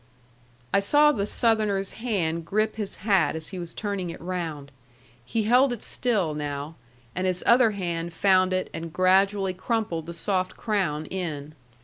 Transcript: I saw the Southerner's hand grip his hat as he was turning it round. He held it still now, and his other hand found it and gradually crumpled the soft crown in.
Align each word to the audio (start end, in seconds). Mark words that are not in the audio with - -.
I 0.73 0.79
saw 0.79 1.11
the 1.11 1.27
Southerner's 1.27 1.91
hand 1.91 2.43
grip 2.43 2.77
his 2.77 2.95
hat 3.05 3.35
as 3.35 3.49
he 3.49 3.59
was 3.59 3.75
turning 3.75 4.09
it 4.09 4.19
round. 4.19 4.71
He 5.23 5.43
held 5.43 5.71
it 5.71 5.83
still 5.83 6.33
now, 6.33 6.75
and 7.15 7.27
his 7.27 7.43
other 7.45 7.69
hand 7.77 8.11
found 8.11 8.51
it 8.51 8.71
and 8.73 8.91
gradually 8.91 9.53
crumpled 9.53 10.07
the 10.07 10.13
soft 10.15 10.57
crown 10.57 11.05
in. 11.05 11.53